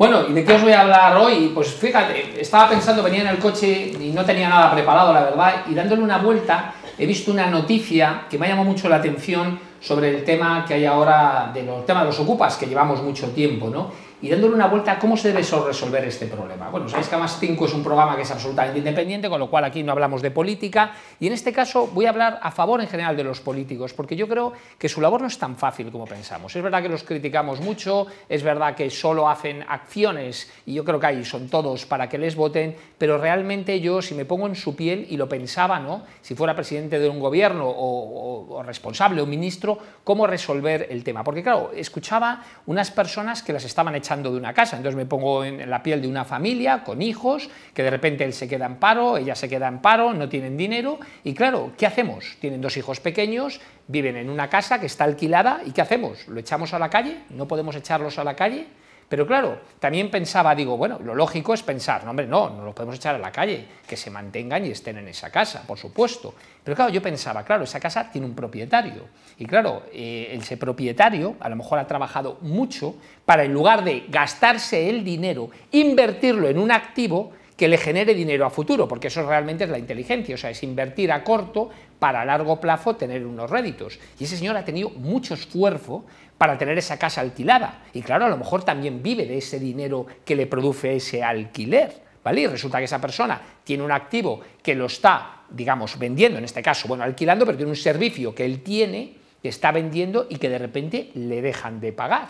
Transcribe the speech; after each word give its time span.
Bueno, 0.00 0.22
¿y 0.26 0.32
de 0.32 0.46
qué 0.46 0.54
os 0.54 0.62
voy 0.62 0.72
a 0.72 0.80
hablar 0.80 1.14
hoy? 1.18 1.52
Pues 1.54 1.74
fíjate, 1.74 2.40
estaba 2.40 2.70
pensando, 2.70 3.02
venía 3.02 3.20
en 3.20 3.26
el 3.26 3.38
coche 3.38 3.92
y 4.00 4.12
no 4.12 4.24
tenía 4.24 4.48
nada 4.48 4.72
preparado, 4.72 5.12
la 5.12 5.24
verdad, 5.24 5.56
y 5.68 5.74
dándole 5.74 6.00
una 6.00 6.16
vuelta 6.16 6.72
he 6.96 7.04
visto 7.04 7.30
una 7.30 7.50
noticia 7.50 8.22
que 8.30 8.38
me 8.38 8.46
ha 8.46 8.48
llamado 8.48 8.66
mucho 8.66 8.88
la 8.88 8.96
atención 8.96 9.60
sobre 9.78 10.08
el 10.08 10.24
tema 10.24 10.64
que 10.66 10.72
hay 10.72 10.86
ahora 10.86 11.50
de 11.52 11.64
los 11.64 11.84
temas 11.84 12.04
de 12.04 12.06
los 12.06 12.18
ocupas, 12.18 12.56
que 12.56 12.64
llevamos 12.64 13.02
mucho 13.02 13.28
tiempo, 13.32 13.68
¿no? 13.68 13.90
Y 14.22 14.28
dándole 14.28 14.54
una 14.54 14.66
vuelta 14.66 14.92
a 14.92 14.98
cómo 14.98 15.16
se 15.16 15.28
debe 15.28 15.40
resolver 15.40 16.04
este 16.04 16.26
problema. 16.26 16.68
Bueno, 16.68 16.88
sabéis 16.88 17.08
que 17.08 17.16
Más 17.16 17.38
5 17.38 17.66
es 17.66 17.74
un 17.74 17.82
programa 17.82 18.16
que 18.16 18.22
es 18.22 18.30
absolutamente 18.30 18.78
independiente, 18.78 19.28
con 19.28 19.40
lo 19.40 19.48
cual 19.48 19.64
aquí 19.64 19.82
no 19.82 19.92
hablamos 19.92 20.20
de 20.20 20.30
política, 20.30 20.92
y 21.18 21.26
en 21.26 21.32
este 21.32 21.52
caso 21.52 21.86
voy 21.88 22.06
a 22.06 22.10
hablar 22.10 22.38
a 22.42 22.50
favor 22.50 22.80
en 22.80 22.88
general 22.88 23.16
de 23.16 23.24
los 23.24 23.40
políticos, 23.40 23.94
porque 23.94 24.16
yo 24.16 24.28
creo 24.28 24.52
que 24.78 24.88
su 24.88 25.00
labor 25.00 25.22
no 25.22 25.26
es 25.26 25.38
tan 25.38 25.56
fácil 25.56 25.90
como 25.90 26.04
pensamos. 26.04 26.54
Es 26.54 26.62
verdad 26.62 26.82
que 26.82 26.88
los 26.88 27.02
criticamos 27.02 27.60
mucho, 27.60 28.06
es 28.28 28.42
verdad 28.42 28.74
que 28.74 28.90
solo 28.90 29.28
hacen 29.28 29.64
acciones, 29.66 30.52
y 30.66 30.74
yo 30.74 30.84
creo 30.84 31.00
que 31.00 31.06
ahí 31.06 31.24
son 31.24 31.48
todos 31.48 31.86
para 31.86 32.08
que 32.08 32.18
les 32.18 32.36
voten, 32.36 32.76
pero 32.98 33.16
realmente 33.16 33.80
yo, 33.80 34.02
si 34.02 34.14
me 34.14 34.24
pongo 34.24 34.46
en 34.46 34.54
su 34.54 34.76
piel, 34.76 35.06
y 35.08 35.16
lo 35.16 35.28
pensaba, 35.28 35.80
¿no? 35.80 36.02
Si 36.20 36.34
fuera 36.34 36.54
presidente 36.54 36.98
de 36.98 37.08
un 37.08 37.20
gobierno 37.20 37.68
o, 37.68 38.56
o 38.56 38.62
responsable 38.62 39.22
o 39.22 39.26
ministro, 39.26 39.78
cómo 40.04 40.26
resolver 40.26 40.88
el 40.90 41.04
tema. 41.04 41.24
Porque 41.24 41.42
claro, 41.42 41.70
escuchaba 41.74 42.42
unas 42.66 42.90
personas 42.90 43.42
que 43.42 43.52
las 43.52 43.64
estaban 43.64 43.94
echando 43.94 44.09
de 44.18 44.36
una 44.36 44.52
casa. 44.52 44.76
Entonces 44.76 44.96
me 44.96 45.06
pongo 45.06 45.44
en 45.44 45.70
la 45.70 45.82
piel 45.82 46.02
de 46.02 46.08
una 46.08 46.24
familia 46.24 46.82
con 46.82 47.00
hijos, 47.00 47.48
que 47.72 47.82
de 47.82 47.90
repente 47.90 48.24
él 48.24 48.32
se 48.32 48.48
queda 48.48 48.66
en 48.66 48.76
paro, 48.76 49.16
ella 49.16 49.34
se 49.34 49.48
queda 49.48 49.68
en 49.68 49.78
paro, 49.78 50.12
no 50.12 50.28
tienen 50.28 50.56
dinero. 50.56 50.98
Y 51.22 51.34
claro, 51.34 51.72
¿qué 51.78 51.86
hacemos? 51.86 52.36
Tienen 52.40 52.60
dos 52.60 52.76
hijos 52.76 53.00
pequeños, 53.00 53.60
viven 53.86 54.16
en 54.16 54.28
una 54.28 54.50
casa 54.50 54.80
que 54.80 54.86
está 54.86 55.04
alquilada, 55.04 55.60
¿y 55.64 55.70
qué 55.70 55.80
hacemos? 55.80 56.26
¿Lo 56.28 56.40
echamos 56.40 56.74
a 56.74 56.78
la 56.78 56.90
calle? 56.90 57.18
¿No 57.30 57.46
podemos 57.46 57.76
echarlos 57.76 58.18
a 58.18 58.24
la 58.24 58.34
calle? 58.34 58.66
Pero 59.10 59.26
claro, 59.26 59.58
también 59.80 60.08
pensaba, 60.08 60.54
digo, 60.54 60.76
bueno, 60.76 61.00
lo 61.02 61.16
lógico 61.16 61.52
es 61.52 61.64
pensar, 61.64 62.04
no, 62.04 62.10
hombre, 62.10 62.28
no, 62.28 62.48
no 62.48 62.64
los 62.64 62.72
podemos 62.72 62.94
echar 62.94 63.16
a 63.16 63.18
la 63.18 63.32
calle, 63.32 63.66
que 63.84 63.96
se 63.96 64.08
mantengan 64.08 64.64
y 64.64 64.70
estén 64.70 64.98
en 64.98 65.08
esa 65.08 65.30
casa, 65.30 65.64
por 65.66 65.78
supuesto. 65.78 66.32
Pero 66.62 66.76
claro, 66.76 66.92
yo 66.92 67.02
pensaba, 67.02 67.42
claro, 67.42 67.64
esa 67.64 67.80
casa 67.80 68.08
tiene 68.08 68.28
un 68.28 68.36
propietario. 68.36 69.08
Y 69.36 69.46
claro, 69.46 69.82
eh, 69.92 70.38
ese 70.40 70.56
propietario 70.56 71.34
a 71.40 71.48
lo 71.48 71.56
mejor 71.56 71.80
ha 71.80 71.88
trabajado 71.88 72.38
mucho 72.42 72.94
para, 73.24 73.42
en 73.42 73.52
lugar 73.52 73.82
de 73.82 74.04
gastarse 74.08 74.88
el 74.88 75.02
dinero, 75.02 75.50
invertirlo 75.72 76.48
en 76.48 76.56
un 76.56 76.70
activo 76.70 77.32
que 77.60 77.68
le 77.68 77.76
genere 77.76 78.14
dinero 78.14 78.46
a 78.46 78.50
futuro, 78.50 78.88
porque 78.88 79.08
eso 79.08 79.22
realmente 79.28 79.64
es 79.64 79.70
la 79.70 79.78
inteligencia, 79.78 80.34
o 80.34 80.38
sea, 80.38 80.48
es 80.48 80.62
invertir 80.62 81.12
a 81.12 81.22
corto 81.22 81.68
para 81.98 82.22
a 82.22 82.24
largo 82.24 82.58
plazo 82.58 82.96
tener 82.96 83.26
unos 83.26 83.50
réditos. 83.50 83.98
Y 84.18 84.24
ese 84.24 84.38
señor 84.38 84.56
ha 84.56 84.64
tenido 84.64 84.88
mucho 84.88 85.34
esfuerzo 85.34 86.06
para 86.38 86.56
tener 86.56 86.78
esa 86.78 86.98
casa 86.98 87.20
alquilada. 87.20 87.82
Y 87.92 88.00
claro, 88.00 88.24
a 88.24 88.30
lo 88.30 88.38
mejor 88.38 88.64
también 88.64 89.02
vive 89.02 89.26
de 89.26 89.36
ese 89.36 89.58
dinero 89.58 90.06
que 90.24 90.36
le 90.36 90.46
produce 90.46 90.96
ese 90.96 91.22
alquiler. 91.22 91.92
¿Vale? 92.24 92.40
Y 92.40 92.46
resulta 92.46 92.78
que 92.78 92.84
esa 92.84 92.98
persona 92.98 93.38
tiene 93.62 93.82
un 93.82 93.92
activo 93.92 94.40
que 94.62 94.74
lo 94.74 94.86
está, 94.86 95.42
digamos, 95.50 95.98
vendiendo, 95.98 96.38
en 96.38 96.46
este 96.46 96.62
caso, 96.62 96.88
bueno, 96.88 97.04
alquilando, 97.04 97.44
pero 97.44 97.58
tiene 97.58 97.72
un 97.72 97.76
servicio 97.76 98.34
que 98.34 98.46
él 98.46 98.62
tiene, 98.62 99.16
que 99.42 99.50
está 99.50 99.70
vendiendo 99.70 100.26
y 100.30 100.36
que 100.36 100.48
de 100.48 100.56
repente 100.56 101.10
le 101.12 101.42
dejan 101.42 101.78
de 101.78 101.92
pagar. 101.92 102.28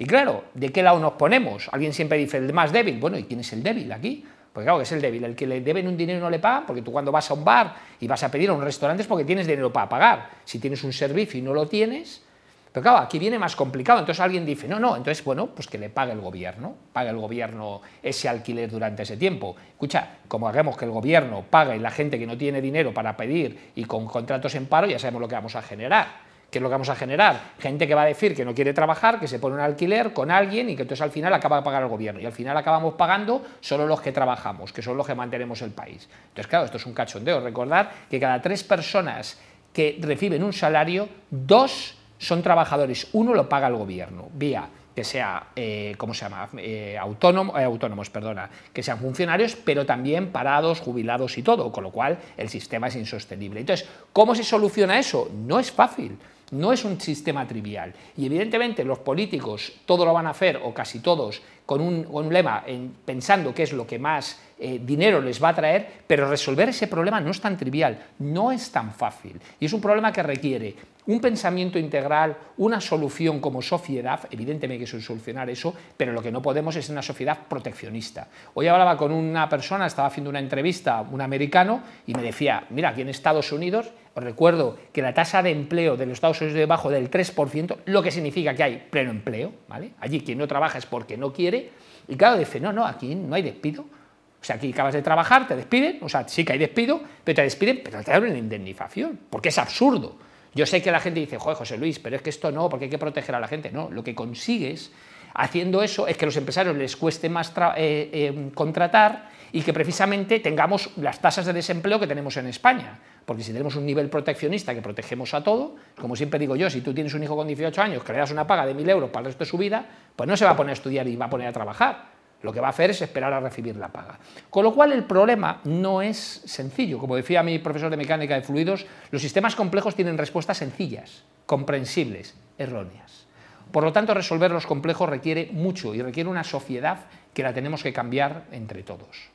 Y 0.00 0.04
claro, 0.04 0.46
¿de 0.54 0.70
qué 0.70 0.82
lado 0.82 0.98
nos 0.98 1.12
ponemos? 1.12 1.68
Alguien 1.70 1.92
siempre 1.92 2.18
dice 2.18 2.38
el 2.38 2.52
más 2.52 2.72
débil. 2.72 2.98
Bueno, 2.98 3.18
¿y 3.18 3.22
quién 3.22 3.38
es 3.38 3.52
el 3.52 3.62
débil 3.62 3.92
aquí? 3.92 4.24
Pues 4.58 4.64
claro 4.64 4.78
que 4.78 4.82
es 4.82 4.90
el 4.90 5.00
débil, 5.00 5.22
el 5.22 5.36
que 5.36 5.46
le 5.46 5.60
deben 5.60 5.86
un 5.86 5.96
dinero 5.96 6.18
y 6.18 6.20
no 6.20 6.28
le 6.28 6.40
pagan, 6.40 6.66
porque 6.66 6.82
tú 6.82 6.90
cuando 6.90 7.12
vas 7.12 7.30
a 7.30 7.34
un 7.34 7.44
bar 7.44 7.76
y 8.00 8.08
vas 8.08 8.24
a 8.24 8.28
pedir 8.28 8.50
a 8.50 8.54
un 8.54 8.60
restaurante 8.60 9.02
es 9.02 9.06
porque 9.06 9.24
tienes 9.24 9.46
dinero 9.46 9.72
para 9.72 9.88
pagar. 9.88 10.30
Si 10.44 10.58
tienes 10.58 10.82
un 10.82 10.92
servicio 10.92 11.38
y 11.38 11.42
no 11.42 11.54
lo 11.54 11.68
tienes, 11.68 12.24
pero 12.72 12.82
claro, 12.82 12.98
aquí 12.98 13.20
viene 13.20 13.38
más 13.38 13.54
complicado. 13.54 14.00
Entonces 14.00 14.20
alguien 14.20 14.44
dice, 14.44 14.66
no, 14.66 14.80
no, 14.80 14.96
entonces 14.96 15.24
bueno, 15.24 15.46
pues 15.46 15.68
que 15.68 15.78
le 15.78 15.90
pague 15.90 16.10
el 16.10 16.20
gobierno, 16.20 16.74
pague 16.92 17.10
el 17.10 17.18
gobierno 17.18 17.82
ese 18.02 18.28
alquiler 18.28 18.68
durante 18.68 19.04
ese 19.04 19.16
tiempo. 19.16 19.54
Escucha, 19.70 20.16
como 20.26 20.48
hagamos 20.48 20.76
que 20.76 20.86
el 20.86 20.90
gobierno 20.90 21.44
pague 21.48 21.78
la 21.78 21.92
gente 21.92 22.18
que 22.18 22.26
no 22.26 22.36
tiene 22.36 22.60
dinero 22.60 22.92
para 22.92 23.16
pedir 23.16 23.70
y 23.76 23.84
con 23.84 24.06
contratos 24.06 24.56
en 24.56 24.66
paro, 24.66 24.88
ya 24.88 24.98
sabemos 24.98 25.20
lo 25.20 25.28
que 25.28 25.36
vamos 25.36 25.54
a 25.54 25.62
generar. 25.62 26.27
¿Qué 26.50 26.58
es 26.58 26.62
lo 26.62 26.68
que 26.68 26.72
vamos 26.72 26.88
a 26.88 26.96
generar? 26.96 27.40
Gente 27.58 27.86
que 27.86 27.94
va 27.94 28.02
a 28.02 28.06
decir 28.06 28.34
que 28.34 28.42
no 28.42 28.54
quiere 28.54 28.72
trabajar, 28.72 29.20
que 29.20 29.28
se 29.28 29.38
pone 29.38 29.56
un 29.56 29.60
alquiler 29.60 30.14
con 30.14 30.30
alguien 30.30 30.70
y 30.70 30.76
que 30.76 30.82
entonces 30.82 31.02
al 31.02 31.10
final 31.10 31.34
acaba 31.34 31.58
de 31.58 31.62
pagar 31.62 31.82
el 31.82 31.88
gobierno. 31.88 32.20
Y 32.20 32.26
al 32.26 32.32
final 32.32 32.56
acabamos 32.56 32.94
pagando 32.94 33.44
solo 33.60 33.86
los 33.86 34.00
que 34.00 34.12
trabajamos, 34.12 34.72
que 34.72 34.80
son 34.80 34.96
los 34.96 35.06
que 35.06 35.14
mantenemos 35.14 35.60
el 35.60 35.72
país. 35.72 36.08
Entonces, 36.28 36.46
claro, 36.46 36.64
esto 36.64 36.78
es 36.78 36.86
un 36.86 36.94
cachondeo. 36.94 37.40
Recordar 37.40 37.90
que 38.10 38.18
cada 38.18 38.40
tres 38.40 38.64
personas 38.64 39.38
que 39.74 39.98
reciben 40.00 40.42
un 40.42 40.54
salario, 40.54 41.08
dos 41.30 41.98
son 42.16 42.42
trabajadores. 42.42 43.08
Uno 43.12 43.34
lo 43.34 43.46
paga 43.46 43.68
el 43.68 43.76
gobierno, 43.76 44.28
vía 44.32 44.68
que 44.98 45.04
sea, 45.04 45.50
eh, 45.54 45.94
¿cómo 45.96 46.12
se 46.12 46.24
llama?, 46.24 46.48
eh, 46.56 46.98
autónomo, 46.98 47.56
eh, 47.56 47.62
autónomos, 47.62 48.10
perdona, 48.10 48.50
que 48.72 48.82
sean 48.82 48.98
funcionarios, 48.98 49.54
pero 49.54 49.86
también 49.86 50.32
parados, 50.32 50.80
jubilados 50.80 51.38
y 51.38 51.44
todo, 51.44 51.70
con 51.70 51.84
lo 51.84 51.92
cual 51.92 52.18
el 52.36 52.48
sistema 52.48 52.88
es 52.88 52.96
insostenible. 52.96 53.60
Entonces, 53.60 53.88
¿cómo 54.12 54.34
se 54.34 54.42
soluciona 54.42 54.98
eso? 54.98 55.30
No 55.32 55.60
es 55.60 55.70
fácil. 55.70 56.18
No 56.50 56.72
es 56.72 56.84
un 56.84 57.00
sistema 57.00 57.46
trivial. 57.46 57.92
Y 58.16 58.26
evidentemente 58.26 58.84
los 58.84 58.98
políticos 59.00 59.72
todo 59.84 60.04
lo 60.04 60.14
van 60.14 60.26
a 60.26 60.30
hacer, 60.30 60.60
o 60.62 60.72
casi 60.72 61.00
todos, 61.00 61.42
con 61.66 61.82
un, 61.82 62.32
lema, 62.32 62.64
en, 62.66 62.94
pensando 63.04 63.54
qué 63.54 63.64
es 63.64 63.74
lo 63.74 63.86
que 63.86 63.98
más 63.98 64.40
eh, 64.58 64.80
dinero 64.82 65.20
les 65.20 65.42
va 65.42 65.50
a 65.50 65.54
traer, 65.54 65.86
pero 66.06 66.28
resolver 66.28 66.70
ese 66.70 66.86
problema 66.86 67.20
no 67.20 67.30
es 67.30 67.40
tan 67.40 67.58
trivial, 67.58 67.98
no 68.20 68.50
es 68.50 68.70
tan 68.70 68.92
fácil. 68.92 69.38
Y 69.60 69.66
es 69.66 69.72
un 69.74 69.80
problema 69.80 70.10
que 70.10 70.22
requiere 70.22 70.74
un 71.08 71.20
pensamiento 71.20 71.78
integral, 71.78 72.36
una 72.58 72.80
solución 72.80 73.40
como 73.40 73.62
sociedad, 73.62 74.20
evidentemente 74.30 74.84
que 74.84 74.86
solucionar 74.86 75.48
eso, 75.48 75.74
pero 75.96 76.12
lo 76.12 76.22
que 76.22 76.30
no 76.30 76.42
podemos 76.42 76.76
es 76.76 76.90
una 76.90 77.00
sociedad 77.00 77.38
proteccionista. 77.48 78.28
Hoy 78.52 78.66
hablaba 78.66 78.96
con 78.98 79.10
una 79.12 79.48
persona, 79.48 79.86
estaba 79.86 80.08
haciendo 80.08 80.28
una 80.28 80.38
entrevista, 80.38 81.00
un 81.00 81.22
americano, 81.22 81.82
y 82.06 82.12
me 82.12 82.22
decía, 82.22 82.64
mira, 82.68 82.90
aquí 82.90 83.00
en 83.00 83.08
Estados 83.08 83.52
Unidos, 83.52 83.90
os 84.14 84.22
recuerdo 84.22 84.76
que 84.92 85.00
la 85.00 85.14
tasa 85.14 85.42
de 85.42 85.50
empleo 85.50 85.96
de 85.96 86.04
los 86.04 86.14
Estados 86.14 86.42
Unidos 86.42 86.56
es 86.56 86.60
debajo 86.60 86.90
del 86.90 87.10
3%, 87.10 87.76
lo 87.86 88.02
que 88.02 88.10
significa 88.10 88.52
que 88.54 88.62
hay 88.62 88.86
pleno 88.90 89.10
empleo, 89.10 89.52
¿vale? 89.66 89.92
Allí 90.00 90.20
quien 90.20 90.36
no 90.36 90.46
trabaja 90.46 90.76
es 90.76 90.84
porque 90.84 91.16
no 91.16 91.32
quiere, 91.32 91.70
y 92.06 92.16
claro, 92.16 92.36
dice, 92.36 92.60
no, 92.60 92.70
no, 92.70 92.84
aquí 92.84 93.14
no 93.14 93.34
hay 93.34 93.42
despido, 93.42 93.82
o 93.82 94.44
sea, 94.44 94.56
aquí 94.56 94.72
acabas 94.72 94.92
de 94.92 95.00
trabajar, 95.00 95.48
te 95.48 95.56
despiden, 95.56 96.00
o 96.02 96.08
sea, 96.10 96.28
sí 96.28 96.44
que 96.44 96.52
hay 96.52 96.58
despido, 96.58 97.00
pero 97.24 97.36
te 97.36 97.42
despiden, 97.42 97.80
pero 97.82 98.04
te 98.04 98.10
dan 98.10 98.24
una 98.24 98.36
indemnización, 98.36 99.18
porque 99.30 99.48
es 99.48 99.56
absurdo. 99.56 100.28
Yo 100.58 100.66
sé 100.66 100.82
que 100.82 100.90
la 100.90 100.98
gente 100.98 101.20
dice, 101.20 101.38
joder, 101.38 101.56
José 101.56 101.78
Luis, 101.78 102.00
pero 102.00 102.16
es 102.16 102.22
que 102.22 102.30
esto 102.30 102.50
no, 102.50 102.68
porque 102.68 102.86
hay 102.86 102.90
que 102.90 102.98
proteger 102.98 103.32
a 103.32 103.38
la 103.38 103.46
gente. 103.46 103.70
No, 103.70 103.90
lo 103.92 104.02
que 104.02 104.12
consigues 104.12 104.90
haciendo 105.32 105.84
eso 105.84 106.08
es 106.08 106.16
que 106.16 106.26
los 106.26 106.36
empresarios 106.36 106.76
les 106.76 106.96
cueste 106.96 107.28
más 107.28 107.52
eh, 107.76 108.10
eh, 108.12 108.50
contratar 108.56 109.30
y 109.52 109.62
que 109.62 109.72
precisamente 109.72 110.40
tengamos 110.40 110.90
las 110.96 111.20
tasas 111.20 111.46
de 111.46 111.52
desempleo 111.52 112.00
que 112.00 112.08
tenemos 112.08 112.36
en 112.38 112.48
España. 112.48 112.98
Porque 113.24 113.44
si 113.44 113.52
tenemos 113.52 113.76
un 113.76 113.86
nivel 113.86 114.10
proteccionista 114.10 114.74
que 114.74 114.82
protegemos 114.82 115.32
a 115.32 115.44
todo, 115.44 115.76
como 115.96 116.16
siempre 116.16 116.40
digo 116.40 116.56
yo, 116.56 116.68
si 116.68 116.80
tú 116.80 116.92
tienes 116.92 117.14
un 117.14 117.22
hijo 117.22 117.36
con 117.36 117.46
18 117.46 117.80
años 117.80 118.02
que 118.02 118.12
le 118.12 118.18
das 118.18 118.32
una 118.32 118.44
paga 118.44 118.66
de 118.66 118.74
1.000 118.74 118.90
euros 118.90 119.10
para 119.10 119.20
el 119.20 119.26
resto 119.26 119.44
de 119.44 119.50
su 119.50 119.58
vida, 119.58 119.86
pues 120.16 120.28
no 120.28 120.36
se 120.36 120.44
va 120.44 120.50
a 120.50 120.56
poner 120.56 120.70
a 120.70 120.72
estudiar 120.72 121.06
y 121.06 121.14
va 121.14 121.26
a 121.26 121.30
poner 121.30 121.46
a 121.46 121.52
trabajar. 121.52 122.17
Lo 122.42 122.52
que 122.52 122.60
va 122.60 122.68
a 122.68 122.70
hacer 122.70 122.90
es 122.90 123.02
esperar 123.02 123.32
a 123.32 123.40
recibir 123.40 123.76
la 123.76 123.88
paga. 123.88 124.18
Con 124.48 124.64
lo 124.64 124.74
cual 124.74 124.92
el 124.92 125.04
problema 125.04 125.60
no 125.64 126.02
es 126.02 126.42
sencillo. 126.44 126.98
Como 126.98 127.16
decía 127.16 127.42
mi 127.42 127.58
profesor 127.58 127.90
de 127.90 127.96
mecánica 127.96 128.34
de 128.34 128.42
fluidos, 128.42 128.86
los 129.10 129.22
sistemas 129.22 129.56
complejos 129.56 129.96
tienen 129.96 130.18
respuestas 130.18 130.58
sencillas, 130.58 131.24
comprensibles, 131.46 132.36
erróneas. 132.56 133.26
Por 133.72 133.84
lo 133.84 133.92
tanto, 133.92 134.14
resolver 134.14 134.50
los 134.50 134.66
complejos 134.66 135.08
requiere 135.08 135.50
mucho 135.52 135.94
y 135.94 136.02
requiere 136.02 136.30
una 136.30 136.44
sociedad 136.44 137.06
que 137.34 137.42
la 137.42 137.52
tenemos 137.52 137.82
que 137.82 137.92
cambiar 137.92 138.44
entre 138.52 138.82
todos. 138.82 139.30